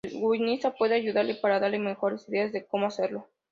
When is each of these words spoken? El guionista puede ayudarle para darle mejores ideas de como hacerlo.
El 0.03 0.13
guionista 0.31 0.73
puede 0.73 0.95
ayudarle 0.95 1.35
para 1.35 1.59
darle 1.59 1.77
mejores 1.77 2.27
ideas 2.27 2.51
de 2.51 2.65
como 2.65 2.87
hacerlo. 2.87 3.27